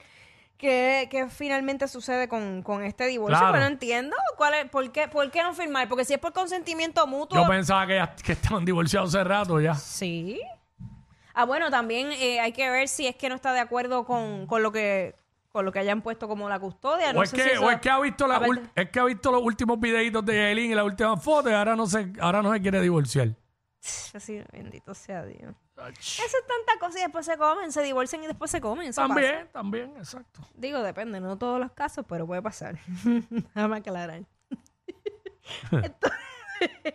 qué, 0.57 1.07
qué 1.11 1.27
finalmente 1.29 1.88
sucede 1.88 2.27
con, 2.27 2.63
con 2.63 2.83
este 2.83 3.05
divorcio. 3.05 3.38
Claro. 3.38 3.53
Pero 3.53 3.63
no 3.65 3.71
entiendo 3.71 4.15
cuál 4.35 4.55
es, 4.55 4.69
por, 4.69 4.91
qué, 4.91 5.07
por 5.07 5.29
qué 5.29 5.43
no 5.43 5.53
firmar, 5.53 5.88
porque 5.89 6.05
si 6.05 6.13
es 6.13 6.19
por 6.19 6.33
consentimiento 6.33 7.05
mutuo... 7.05 7.38
Yo 7.39 7.47
pensaba 7.47 7.85
que, 7.85 7.95
ya- 7.95 8.15
que 8.15 8.31
estaban 8.31 8.65
divorciados 8.65 9.13
hace 9.13 9.23
rato 9.23 9.61
ya. 9.61 9.75
Sí. 9.75 10.41
Ah, 11.33 11.45
bueno, 11.45 11.69
también 11.71 12.11
eh, 12.11 12.39
hay 12.39 12.51
que 12.53 12.69
ver 12.69 12.88
si 12.88 13.07
es 13.07 13.15
que 13.15 13.29
no 13.29 13.35
está 13.35 13.53
de 13.53 13.59
acuerdo 13.59 14.05
con, 14.05 14.45
con 14.47 14.63
lo 14.63 14.71
que 14.71 15.15
con 15.51 15.65
lo 15.65 15.73
que 15.73 15.79
hayan 15.79 16.01
puesto 16.01 16.29
como 16.29 16.47
la 16.47 16.59
custodia. 16.59 17.09
O, 17.09 17.13
No 17.13 17.23
es 17.23 17.29
sé 17.31 17.35
que, 17.35 17.43
si 17.43 17.50
eso- 17.50 17.65
o 17.65 17.69
es 17.71 17.81
que 17.81 17.89
ha 17.89 18.00
visto 18.00 18.25
la 18.25 18.39
ul- 18.39 18.69
es 18.73 18.89
que 18.89 19.00
ha 19.01 19.03
visto 19.03 19.31
los 19.33 19.43
últimos 19.43 19.77
videitos 19.81 20.25
de 20.25 20.33
Yailin 20.35 20.71
y 20.71 20.75
la 20.75 20.85
última 20.85 21.17
foto 21.17 21.50
y 21.50 21.53
ahora 21.53 21.75
no 21.75 21.88
se, 21.88 22.13
ahora 22.21 22.41
no 22.41 22.53
se 22.53 22.61
quiere 22.61 22.79
divorciar. 22.81 23.35
Así, 24.13 24.41
bendito 24.53 24.93
sea 24.93 25.25
Dios. 25.25 25.53
Eso 26.00 26.21
es 26.21 26.47
tanta 26.47 26.79
cosa 26.79 27.00
y 27.00 27.01
después 27.01 27.25
se 27.25 27.35
comen, 27.38 27.71
se 27.73 27.81
divorcian 27.81 28.23
y 28.23 28.27
después 28.27 28.50
se 28.51 28.61
comen. 28.61 28.88
Eso 28.88 29.01
También, 29.01 29.39
pasa. 29.39 29.51
también, 29.51 29.93
exacto. 29.97 30.39
Digo, 30.53 30.81
depende, 30.83 31.19
no 31.19 31.38
todos 31.38 31.59
los 31.59 31.71
casos, 31.73 32.05
pero 32.07 32.25
puede 32.27 32.41
pasar. 32.41 32.77
Déjame 33.53 33.77
aclarar. 33.77 34.21
Entonces, 35.71 36.93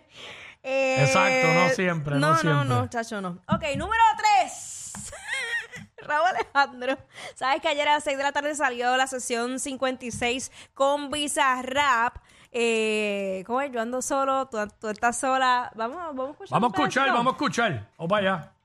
eh, 0.67 1.03
Exacto, 1.03 1.47
no 1.53 1.69
siempre, 1.69 2.15
no 2.15 2.19
No, 2.19 2.29
no, 2.33 2.39
siempre. 2.39 2.67
no, 2.69 2.87
chacho, 2.89 3.21
no. 3.21 3.39
Ok, 3.47 3.63
número 3.77 4.03
tres. 4.17 4.93
Raúl 5.97 6.27
Alejandro. 6.27 6.97
Sabes 7.35 7.61
que 7.61 7.67
ayer 7.69 7.87
a 7.87 7.93
las 7.95 8.03
6 8.03 8.17
de 8.17 8.23
la 8.23 8.31
tarde 8.31 8.55
salió 8.55 8.95
la 8.97 9.07
sesión 9.07 9.59
56 9.59 10.51
con 10.73 11.09
Bizarrap. 11.11 12.17
Eh, 12.51 13.43
¿Cómo 13.45 13.61
es? 13.61 13.71
Yo 13.71 13.81
ando 13.81 14.01
solo, 14.01 14.47
tú, 14.47 14.57
tú 14.79 14.89
estás 14.89 15.19
sola. 15.19 15.71
Vamos, 15.75 15.97
vamos 15.97 16.29
a 16.29 16.31
escuchar. 16.31 16.51
Vamos 16.51 16.73
a 16.73 16.75
escuchar, 16.77 17.03
pedacito. 17.03 17.17
vamos 17.17 17.31
a 17.31 17.35
escuchar. 17.35 17.87
Vamos 17.97 18.09
para 18.09 18.56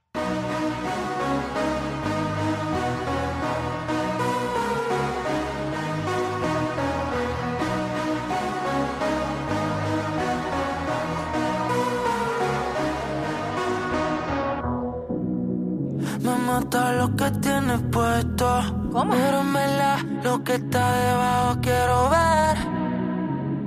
lo 16.72 17.14
que 17.16 17.30
tienes 17.32 17.80
puesto. 17.90 18.62
¿Cómo? 18.92 19.12
Verdad, 19.12 19.98
lo 20.22 20.42
que 20.42 20.54
está 20.54 20.92
debajo 20.92 21.58
quiero 21.60 22.08
ver. 22.08 22.56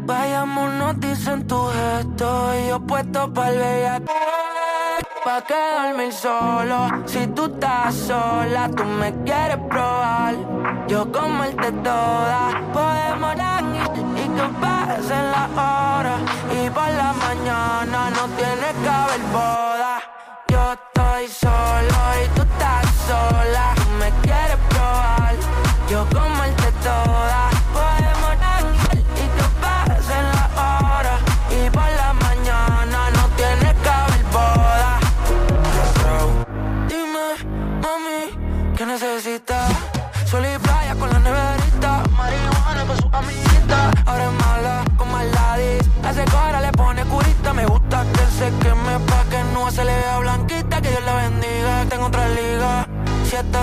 Vayámonos, 0.05 1.00
dicen 1.00 1.45
tu 1.45 1.67
gesto. 1.67 2.51
Y 2.59 2.69
yo 2.69 2.79
puesto 2.79 3.31
para 3.31 3.51
el 3.51 3.57
bellaque. 3.59 4.12
Pa' 5.24 5.41
quedarme 5.41 6.12
solo. 6.12 6.89
Si 7.05 7.27
tú 7.27 7.45
estás 7.45 7.93
sola, 7.93 8.69
tú 8.75 8.83
me 8.83 9.13
quieres 9.24 9.57
probar. 9.69 10.35
Yo 10.88 11.12
comerte 11.12 11.71
toda. 11.71 12.62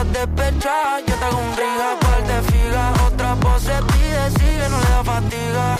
Estás 0.02 1.04
yo 1.06 1.14
te 1.14 1.24
hago 1.24 1.38
un 1.38 1.56
riga. 1.56 1.88
Cual 2.00 2.26
de 2.26 2.42
figa. 2.50 2.92
Otra 3.06 3.34
pose 3.36 3.72
pide, 3.90 4.30
sigue, 4.38 4.68
no 4.68 4.78
le 4.78 4.88
da 4.90 5.04
fatiga. 5.04 5.76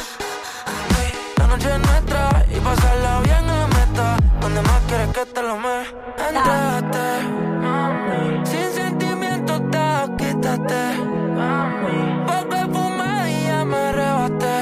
La 1.39 1.47
noche 1.47 1.69
es 1.75 1.79
nuestra 1.79 2.47
y 2.51 2.61
pasarla 2.61 3.21
bien 3.21 3.39
en 3.39 3.47
la 3.47 3.67
meta. 3.67 4.17
Donde 4.41 4.63
más 4.63 4.81
quieres 4.89 5.09
que 5.09 5.27
te 5.27 5.43
lo 5.43 5.57
me 5.57 5.79
entraste. 6.29 7.07
Sin 8.45 8.73
sentimiento 8.73 9.61
te 9.73 9.87
quitaste. 10.19 10.83
Poco 12.27 12.57
fumado 12.73 13.29
y 13.29 13.45
ya 13.47 13.65
me 13.65 13.77
arrebaté. 13.77 14.57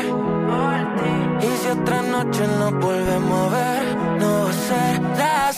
Y 1.42 1.56
si 1.60 1.68
otra 1.68 2.02
noche 2.02 2.46
nos 2.58 2.72
volvemos 2.72 3.52
a 3.52 3.56
ver, 3.56 3.96
no 4.20 4.48
va 5.18 5.48
a 5.48 5.49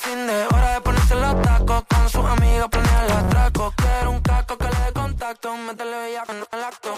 fin 0.00 0.26
de 0.26 0.46
hora 0.46 0.74
de 0.74 0.80
ponerse 0.80 1.14
los 1.14 1.42
tacos. 1.42 1.84
Con 1.88 2.08
sus 2.08 2.24
amigos 2.24 2.68
planear 2.68 3.04
el 3.04 3.12
atraco. 3.12 3.72
Quiero 3.76 4.10
un 4.10 4.20
caco 4.20 4.56
que 4.56 4.64
le 4.64 4.80
dé 4.86 4.92
contacto. 4.92 5.56
Métele 5.56 5.96
bella 6.04 6.24
con 6.26 6.36
el 6.36 6.64
acto. 6.64 6.94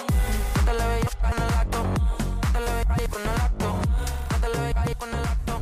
Métele 0.57 0.85
bella 0.87 1.11
con 1.21 1.33
el 1.43 1.55
acto. 1.61 1.81
Métele 2.43 2.73
bella 2.73 3.09
con 3.13 3.23
el 3.23 3.41
acto. 3.47 3.69
Métele 4.31 4.59
bella 4.59 4.95
con 4.99 5.09
el 5.09 5.25
acto. 5.35 5.55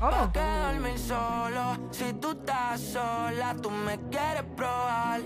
¿Cómo? 0.00 0.10
Pa' 0.10 0.32
quedarme 0.32 0.98
solo. 0.98 1.62
Si 1.90 2.12
tú 2.14 2.30
estás 2.32 2.80
sola, 2.80 3.54
tú 3.62 3.70
me 3.70 3.98
quieres 4.10 4.44
probar. 4.56 5.20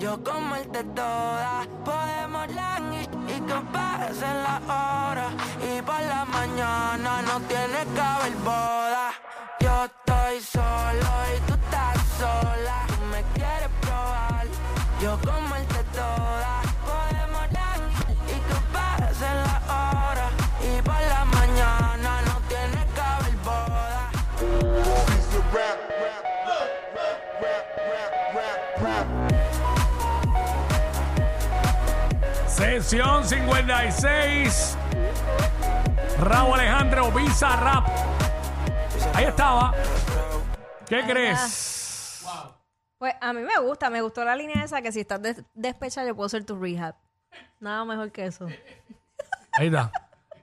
Yo 0.00 0.22
comerte 0.22 0.84
toda. 0.84 1.66
Podemos 1.84 2.46
languir 2.54 3.08
y 3.28 3.40
que 3.40 3.58
pasen 3.72 4.36
las 4.46 4.62
horas. 4.62 5.32
Y 5.62 5.82
por 5.82 6.00
la 6.00 6.24
mañana 6.24 7.22
no 7.22 7.40
tiene 7.42 7.80
que 7.94 8.00
haber 8.00 8.34
boda. 8.44 8.87
Estoy 10.28 10.60
solo 10.60 11.08
y 11.34 11.40
tú 11.46 11.54
estás 11.54 11.96
sola. 12.18 12.84
Tú 12.86 13.02
me 13.10 13.22
quieres 13.32 13.70
probar. 13.80 14.46
Yo 15.00 15.18
comerte 15.20 15.82
toda. 15.94 16.60
Podemos 16.84 17.50
languir 17.50 18.18
y 18.26 18.38
que 18.38 18.58
pasen 18.70 19.36
las 19.38 19.62
horas. 19.64 20.30
Y 20.60 20.82
por 20.82 21.00
la 21.08 21.24
mañana 21.24 22.20
no 22.26 22.36
tiene 22.46 22.86
que 22.94 23.00
haber 23.00 23.36
boda. 23.42 24.10
Sesión 32.46 33.24
56. 33.24 34.76
Raúl 36.20 36.60
Alejandro 36.60 37.12
Visa 37.12 37.56
Rap. 37.56 37.88
Ahí 39.14 39.24
estaba. 39.24 39.72
¿Qué 40.88 41.02
crees? 41.04 42.24
Pues 42.98 43.14
a 43.20 43.32
mí 43.32 43.42
me 43.42 43.56
gusta, 43.60 43.90
me 43.90 44.00
gustó 44.02 44.24
la 44.24 44.34
línea 44.34 44.64
esa 44.64 44.82
que 44.82 44.90
si 44.90 45.00
estás 45.00 45.22
des- 45.22 45.42
despechada 45.54 46.06
yo 46.06 46.16
puedo 46.16 46.28
ser 46.28 46.44
tu 46.44 46.58
rehab. 46.58 46.96
Nada 47.60 47.84
mejor 47.84 48.10
que 48.10 48.26
eso. 48.26 48.46
Ahí 49.52 49.66
está. 49.68 49.90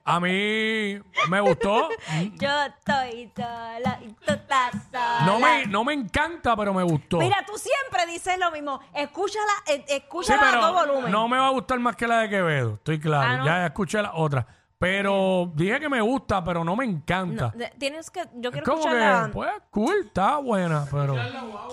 A 0.08 0.20
mí 0.20 1.00
me 1.28 1.40
gustó. 1.40 1.88
Yo 2.34 2.48
estoy 2.62 3.32
sola 3.36 3.98
y 4.02 4.08
tú 4.12 4.32
estás 4.34 4.70
sola. 4.92 5.22
No 5.26 5.40
me, 5.40 5.66
no 5.66 5.82
me 5.82 5.94
encanta, 5.94 6.54
pero 6.56 6.72
me 6.72 6.84
gustó. 6.84 7.18
Mira, 7.18 7.44
tú 7.44 7.54
siempre 7.58 8.06
dices 8.06 8.38
lo 8.38 8.52
mismo. 8.52 8.78
Escúchala, 8.94 9.52
eh, 9.66 9.84
Sí, 9.88 9.94
escúchala 9.96 10.48
a 10.48 10.60
todo 10.60 10.72
volumen. 10.86 11.10
no 11.10 11.26
me 11.26 11.38
va 11.38 11.48
a 11.48 11.50
gustar 11.50 11.80
más 11.80 11.96
que 11.96 12.06
la 12.06 12.20
de 12.20 12.28
Quevedo. 12.28 12.74
Estoy 12.74 13.00
claro. 13.00 13.28
Ah, 13.32 13.36
¿no? 13.38 13.44
Ya 13.46 13.66
escuché 13.66 14.00
la 14.00 14.14
otra. 14.14 14.46
Pero 14.78 15.50
dije 15.54 15.80
que 15.80 15.88
me 15.88 16.00
gusta, 16.02 16.44
pero 16.44 16.62
no 16.62 16.76
me 16.76 16.84
encanta. 16.84 17.48
De- 17.56 17.72
Tienes 17.78 18.10
que, 18.10 18.20
yo 18.34 18.50
es 18.50 18.52
quiero 18.52 18.64
como 18.66 18.78
escucharla, 18.80 19.26
que, 19.26 19.32
pues, 19.32 19.50
cool, 19.70 19.94
está 20.04 20.36
buena, 20.36 20.86
pero... 20.90 21.14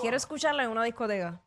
quiero 0.00 0.16
escucharla 0.16 0.64
en 0.64 0.70
una 0.70 0.84
discoteca. 0.84 1.40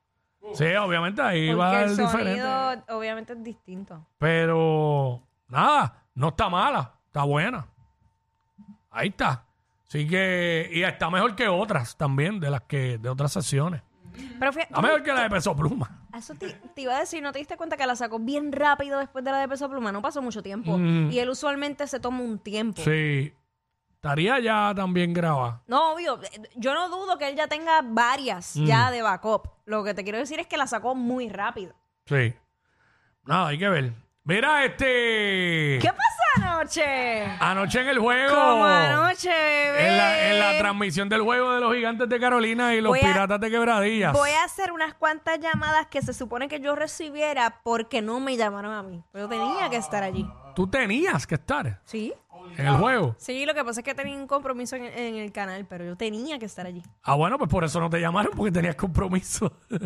Sí, 0.54 0.66
obviamente 0.76 1.22
ahí 1.22 1.52
va 1.54 1.66
Porque 1.72 1.78
a 1.78 1.84
el 1.84 1.96
ser 1.96 2.08
sonido 2.10 2.30
diferente. 2.36 2.94
obviamente 2.94 3.34
es 3.34 3.44
distinto. 3.44 4.06
Pero, 4.20 5.22
nada, 5.48 6.04
no 6.14 6.28
está 6.30 6.48
mala, 6.48 6.94
está 7.08 7.24
buena. 7.24 7.66
Ahí 8.92 9.10
está. 9.10 9.44
Así 9.88 10.08
que, 10.08 10.70
y 10.72 10.84
está 10.84 11.10
mejor 11.10 11.36
que 11.36 11.48
otras 11.48 11.98
también, 11.98 12.40
de 12.40 12.50
las 12.52 12.62
que, 12.62 12.98
de 12.98 13.10
otras 13.10 13.32
sesiones. 13.34 13.82
Pero 14.40 14.54
fíjate, 14.54 14.82
mejor 14.82 15.04
que 15.04 15.14
la 15.14 15.24
de 15.24 15.30
peso 15.30 15.56
pluma. 15.56 16.08
eso 16.18 16.34
te, 16.36 16.50
te 16.54 16.82
iba 16.82 16.96
a 16.96 17.00
decir, 17.00 17.22
¿no 17.24 17.32
te 17.32 17.40
diste 17.40 17.58
cuenta 17.58 17.78
que 17.78 17.86
la 17.86 17.96
sacó 17.96 18.20
bien 18.20 18.52
rápido 18.52 19.00
después 19.00 19.24
de 19.24 19.32
la 19.32 19.40
de 19.40 19.48
Peso 19.48 19.70
Pluma? 19.70 19.92
No 19.92 20.02
pasó 20.02 20.22
mucho 20.22 20.42
tiempo. 20.44 20.78
Mm. 20.78 21.12
Y 21.12 21.20
él 21.20 21.30
usualmente 21.30 21.86
se 21.88 22.00
toma 22.00 22.22
un 22.22 22.40
tiempo. 22.40 22.82
Sí. 22.82 23.34
Estaría 23.96 24.40
ya 24.40 24.74
también 24.76 25.12
grabada. 25.14 25.62
No, 25.68 25.94
obvio. 25.94 26.22
eh, 26.24 26.50
Yo 26.56 26.74
no 26.74 26.88
dudo 26.90 27.18
que 27.18 27.28
él 27.28 27.36
ya 27.36 27.48
tenga 27.48 27.82
varias 27.84 28.56
Mm. 28.56 28.66
ya 28.66 28.92
de 28.92 29.02
backup. 29.02 29.48
Lo 29.66 29.84
que 29.84 29.94
te 29.94 30.04
quiero 30.04 30.18
decir 30.20 30.40
es 30.40 30.48
que 30.48 30.58
la 30.58 30.68
sacó 30.68 30.94
muy 30.96 31.30
rápido. 31.30 31.74
Sí. 32.06 32.34
Nada, 33.26 33.48
hay 33.48 33.58
que 33.58 33.68
ver. 33.70 33.94
Mira, 34.28 34.66
este. 34.66 35.80
¿Qué 35.82 35.88
pasó 35.88 36.46
anoche? 36.50 37.24
Anoche 37.40 37.80
en 37.80 37.88
el 37.88 37.98
juego. 37.98 38.36
Como 38.36 38.66
anoche, 38.66 39.30
bebé. 39.30 39.88
En 39.88 39.98
la, 39.98 40.30
en 40.32 40.40
la 40.40 40.58
transmisión 40.58 41.08
del 41.08 41.22
juego 41.22 41.54
de 41.54 41.62
los 41.62 41.74
gigantes 41.74 42.10
de 42.10 42.20
Carolina 42.20 42.76
y 42.76 42.82
los 42.82 42.90
Voy 42.90 43.00
a- 43.00 43.04
piratas 43.04 43.40
de 43.40 43.50
quebradillas. 43.50 44.12
Voy 44.12 44.32
a 44.32 44.44
hacer 44.44 44.74
unas 44.74 44.94
cuantas 44.96 45.40
llamadas 45.40 45.88
que 45.88 46.02
se 46.02 46.14
supone 46.14 46.50
que 46.50 46.60
yo 46.60 46.76
recibiera 46.76 47.62
porque 47.64 48.02
no 48.02 48.20
me 48.20 48.36
llamaron 48.36 48.74
a 48.74 48.84
mí. 48.84 49.02
Pero 49.14 49.30
tenía 49.30 49.70
que 49.70 49.78
estar 49.78 50.04
allí. 50.04 50.30
Tú 50.56 50.68
tenías 50.68 51.26
que 51.26 51.36
estar 51.36 51.80
¿Sí? 51.86 52.14
En 52.58 52.68
el 52.68 52.76
juego. 52.78 53.16
Sí, 53.18 53.46
lo 53.46 53.54
que 53.54 53.64
pasa 53.64 53.82
es 53.82 53.84
que 53.86 53.96
tenía 53.96 54.16
un 54.16 54.28
compromiso 54.28 54.76
en, 54.76 54.86
en 54.86 55.16
el 55.16 55.32
canal, 55.32 55.66
pero 55.68 55.84
yo 55.86 55.96
tenía 55.96 56.38
que 56.40 56.46
estar 56.46 56.66
allí. 56.66 56.84
Ah, 57.04 57.16
bueno, 57.16 57.38
pues 57.38 57.50
por 57.50 57.64
eso 57.64 57.80
no 57.80 57.90
te 57.90 58.00
llamaron, 58.00 58.32
porque 58.36 58.52
tenías 58.52 58.76
compromiso. 58.76 59.52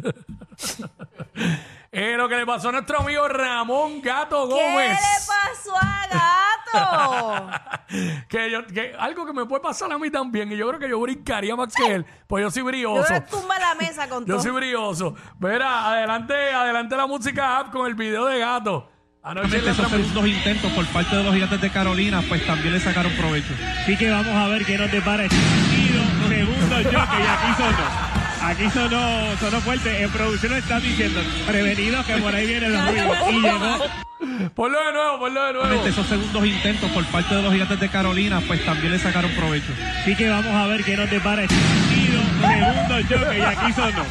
Eh, 1.94 2.16
lo 2.16 2.30
que 2.30 2.38
le 2.38 2.46
pasó 2.46 2.70
a 2.70 2.72
nuestro 2.72 3.02
amigo 3.02 3.28
Ramón 3.28 4.02
Gato 4.02 4.48
¿Qué 4.48 4.54
Gómez. 4.54 4.98
le 4.98 5.28
pasó 5.28 5.76
a 5.76 7.52
Gato? 7.52 7.84
que 8.30 8.50
yo, 8.50 8.66
que 8.66 8.96
algo 8.98 9.26
que 9.26 9.34
me 9.34 9.46
puede 9.46 9.62
pasar 9.62 9.92
a 9.92 9.98
mí 9.98 10.10
también, 10.10 10.50
y 10.54 10.56
yo 10.56 10.70
creo 10.70 10.80
que 10.80 10.88
yo 10.88 11.00
brincaría 11.02 11.54
más 11.56 11.76
que 11.76 11.96
él, 11.96 12.06
pues 12.28 12.44
yo 12.44 12.50
soy 12.52 12.62
Yo 12.62 12.68
brioso. 12.68 13.12
le 13.14 13.22
tumba 13.22 13.60
la 13.60 13.76
mesa 13.76 14.08
con 14.08 14.26
Yo 14.26 14.36
todo. 14.36 14.44
soy 14.44 14.52
brioso. 14.54 15.16
Mira, 15.40 15.90
adelante, 15.92 16.34
adelante 16.54 16.96
la 16.96 17.08
música 17.08 17.60
app 17.60 17.72
con 17.74 17.86
el 17.88 17.96
video 17.96 18.26
de 18.26 18.40
Gato. 18.40 18.90
Anoche 19.24 19.58
esos 19.60 19.88
segundos 19.88 20.28
intentos 20.28 20.72
por 20.72 20.84
parte 20.88 21.16
de 21.16 21.24
los 21.24 21.32
gigantes 21.32 21.62
de 21.62 21.70
Carolina, 21.70 22.24
pues 22.28 22.44
también 22.44 22.74
le 22.74 22.80
sacaron 22.80 23.12
provecho. 23.12 23.54
Así 23.84 23.96
que 23.96 24.10
vamos 24.10 24.36
a 24.36 24.48
ver 24.48 24.66
qué 24.66 24.80
nos 24.80 24.92
depara 24.92 25.26
este 25.26 25.38
partido. 25.38 26.02
Segundo 26.28 26.84
choque 26.84 27.18
y 27.22 27.28
aquí 27.28 27.54
sonó. 27.56 28.12
Aquí 28.42 28.70
sonó, 28.72 29.38
sonó 29.40 29.62
fuerte. 29.62 30.02
En 30.02 30.10
producción 30.10 30.54
están 30.54 30.82
diciendo, 30.82 31.22
prevenidos 31.46 32.04
que 32.08 32.18
por 32.18 32.34
ahí 32.34 32.48
vienen 32.48 32.74
los 32.74 32.88
ruidos. 32.88 33.18
Y 33.30 33.42
llegó. 33.42 34.52
Ponlo 34.56 34.80
de 34.86 34.92
nuevo, 34.92 35.20
ponlo 35.20 35.46
de 35.46 35.54
nuevo. 35.54 35.86
Esos 35.86 36.08
segundos 36.08 36.44
intentos 36.48 36.90
por 36.90 37.06
parte 37.06 37.36
de 37.36 37.44
los 37.44 37.54
gigantes 37.54 37.80
de 37.80 37.90
Carolina, 37.90 38.42
pues 38.48 38.66
también 38.66 38.92
le 38.92 38.98
sacaron 38.98 39.30
provecho. 39.32 39.72
Así 40.02 40.16
que 40.16 40.30
vamos 40.30 40.52
a 40.52 40.66
ver 40.66 40.84
qué 40.84 40.98
nos 40.98 41.10
depara 41.12 41.44
este 41.44 41.56
partido. 41.56 42.22
Segundo 42.42 43.02
choque 43.08 43.38
y 43.38 43.42
aquí 43.42 43.74
sonó. 43.74 44.04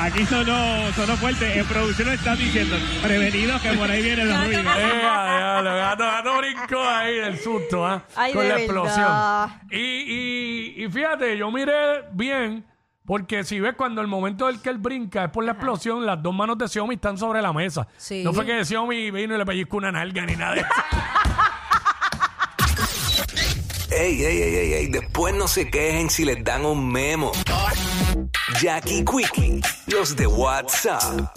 Aquí 0.00 0.24
sonó, 0.26 0.92
sonó 0.94 1.16
fuerte. 1.16 1.58
En 1.58 1.66
producción 1.66 2.08
están 2.10 2.38
diciendo, 2.38 2.76
prevenidos 3.02 3.60
que 3.60 3.72
por 3.72 3.90
ahí 3.90 4.02
vienen 4.02 4.28
los 4.28 4.44
ruidos. 4.46 4.64
Eh, 4.76 4.92
diablo, 5.00 5.74
gato, 5.74 6.04
gato 6.04 6.38
brincó 6.38 6.82
ahí 6.88 7.16
del 7.16 7.38
susto, 7.38 7.84
¿ah? 7.86 8.04
Ay, 8.14 8.32
Con 8.32 8.42
de 8.42 8.48
la 8.48 8.54
verdad. 8.56 8.64
explosión. 8.64 9.60
Y, 9.70 9.76
y, 10.78 10.84
y 10.84 10.88
fíjate, 10.90 11.36
yo 11.36 11.50
miré 11.50 12.04
bien, 12.12 12.64
porque 13.04 13.42
si 13.42 13.58
ves 13.58 13.74
cuando 13.76 14.00
el 14.00 14.06
momento 14.06 14.46
del 14.46 14.60
que 14.62 14.70
él 14.70 14.78
brinca 14.78 15.24
es 15.24 15.30
por 15.30 15.44
la 15.44 15.52
explosión, 15.52 16.06
las 16.06 16.22
dos 16.22 16.32
manos 16.34 16.56
de 16.58 16.68
Xiaomi 16.68 16.94
están 16.94 17.18
sobre 17.18 17.42
la 17.42 17.52
mesa. 17.52 17.88
Sí. 17.96 18.22
No 18.22 18.32
fue 18.32 18.46
que 18.46 18.64
Xiaomi 18.64 19.10
vino 19.10 19.34
y 19.34 19.38
le 19.38 19.44
pellizcó 19.44 19.78
una 19.78 19.90
nalga 19.90 20.24
ni 20.24 20.36
nada 20.36 20.54
de 20.54 20.60
eso. 20.60 20.68
Ey, 23.90 24.22
ey, 24.22 24.42
ey, 24.42 24.54
ey, 24.54 24.72
ey, 24.74 24.86
después 24.88 25.34
no 25.34 25.48
se 25.48 25.68
quejen 25.68 26.08
si 26.08 26.24
les 26.24 26.44
dan 26.44 26.64
un 26.64 26.88
memo. 26.92 27.32
Jackie 28.54 29.04
Quickie, 29.04 29.60
los 29.86 30.16
de 30.16 30.26
WhatsApp. 30.26 31.36